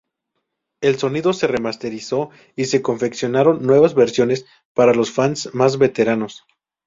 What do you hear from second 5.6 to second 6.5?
veteranos.